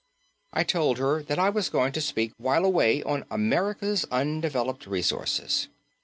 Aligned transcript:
I 0.51 0.63
told 0.63 0.97
her 0.97 1.21
that 1.21 1.37
I 1.37 1.51
was 1.51 1.69
going 1.69 1.91
to 1.91 2.01
speak 2.01 2.33
while 2.39 2.65
away 2.65 3.03
on 3.03 3.23
"America's 3.29 4.03
Undeveloped 4.09 4.87
Resources." 4.87 5.67